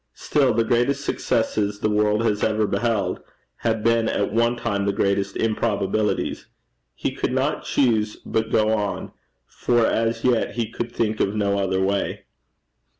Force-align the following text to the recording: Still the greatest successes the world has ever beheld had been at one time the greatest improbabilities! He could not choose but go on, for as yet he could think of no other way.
Still 0.15 0.51
the 0.51 0.63
greatest 0.63 1.05
successes 1.05 1.77
the 1.79 1.87
world 1.91 2.23
has 2.23 2.43
ever 2.43 2.65
beheld 2.65 3.19
had 3.57 3.83
been 3.83 4.09
at 4.09 4.33
one 4.33 4.55
time 4.55 4.87
the 4.87 4.93
greatest 4.93 5.37
improbabilities! 5.37 6.47
He 6.95 7.11
could 7.11 7.31
not 7.33 7.65
choose 7.65 8.15
but 8.25 8.49
go 8.49 8.71
on, 8.73 9.11
for 9.45 9.85
as 9.85 10.23
yet 10.23 10.55
he 10.55 10.71
could 10.71 10.91
think 10.91 11.19
of 11.19 11.35
no 11.35 11.59
other 11.59 11.79
way. 11.83 12.23